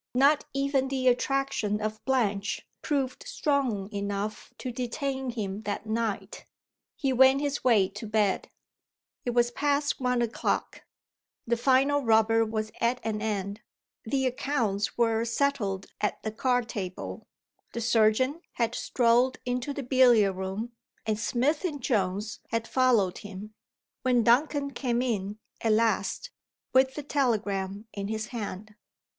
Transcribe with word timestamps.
Not 0.15 0.45
even 0.51 0.87
the 0.87 1.07
attraction 1.09 1.79
of 1.79 2.03
Blanche 2.05 2.65
proved 2.81 3.23
strong 3.27 3.87
enough 3.93 4.51
to 4.57 4.71
detain 4.71 5.29
him 5.29 5.61
that 5.61 5.85
night. 5.85 6.43
He 6.95 7.13
went 7.13 7.39
his 7.39 7.63
way 7.63 7.87
to 7.89 8.07
bed. 8.07 8.49
It 9.25 9.35
was 9.35 9.51
past 9.51 9.99
one 9.99 10.23
o'clock. 10.23 10.85
The 11.45 11.55
final 11.55 12.01
rubber 12.01 12.43
was 12.43 12.71
at 12.81 12.99
an 13.03 13.21
end, 13.21 13.61
the 14.03 14.25
accounts 14.25 14.97
were 14.97 15.23
settled 15.23 15.85
at 16.01 16.23
the 16.23 16.31
card 16.31 16.67
table; 16.67 17.27
the 17.73 17.79
surgeon 17.79 18.41
had 18.53 18.73
strolled 18.73 19.37
into 19.45 19.71
the 19.71 19.83
billiard 19.83 20.35
room, 20.35 20.71
and 21.05 21.19
Smith 21.19 21.63
and 21.63 21.79
Jones 21.79 22.39
had 22.49 22.67
followed 22.67 23.19
him, 23.19 23.53
when 24.01 24.23
Duncan 24.23 24.71
came 24.71 25.03
in, 25.03 25.37
at 25.63 25.73
last, 25.73 26.31
with 26.73 26.95
the 26.95 27.03
telegram 27.03 27.85
in 27.93 28.07
his 28.07 28.29
hand. 28.29 28.73